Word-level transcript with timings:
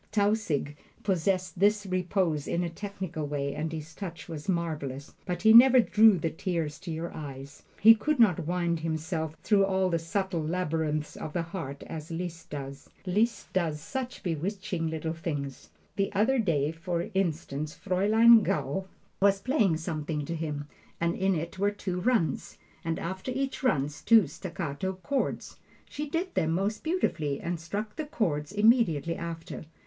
Tausig 0.11 0.77
possessed 1.03 1.59
this 1.59 1.85
repose 1.85 2.47
in 2.47 2.63
a 2.63 2.71
technical 2.71 3.27
way, 3.27 3.53
and 3.53 3.71
his 3.71 3.93
touch 3.93 4.27
was 4.27 4.49
marvelous; 4.49 5.13
but 5.27 5.43
he 5.43 5.53
never 5.53 5.79
drew 5.79 6.17
the 6.17 6.31
tears 6.31 6.79
to 6.79 6.89
your 6.91 7.13
eyes. 7.13 7.61
He 7.79 7.93
could 7.93 8.19
not 8.19 8.47
wind 8.47 8.79
himself 8.79 9.35
through 9.43 9.63
all 9.63 9.91
the 9.91 9.99
subtle 9.99 10.41
labyrinths 10.41 11.15
of 11.15 11.33
the 11.33 11.43
heart 11.43 11.83
as 11.83 12.09
Liszt 12.09 12.49
does. 12.49 12.89
Liszt 13.05 13.53
does 13.53 13.79
such 13.79 14.23
bewitching 14.23 14.87
little 14.89 15.13
things! 15.13 15.69
The 15.97 16.11
other 16.13 16.39
day, 16.39 16.71
for 16.71 17.11
instance, 17.13 17.75
Fraulein 17.75 18.41
Gaul 18.41 18.87
was 19.19 19.39
playing 19.39 19.77
something 19.77 20.25
to 20.25 20.35
him, 20.35 20.67
and 20.99 21.13
in 21.15 21.35
it 21.35 21.59
were 21.59 21.69
two 21.69 21.99
runs, 21.99 22.57
and 22.83 22.97
after 22.97 23.29
each 23.31 23.61
run 23.61 23.87
two 23.87 24.25
staccato 24.25 24.93
chords. 24.93 25.57
She 25.87 26.09
did 26.09 26.33
them 26.33 26.53
most 26.53 26.81
beautifully 26.83 27.39
and 27.39 27.59
struck 27.59 27.97
the 27.97 28.05
chords 28.07 28.51
immediately 28.51 29.15
after. 29.15 29.65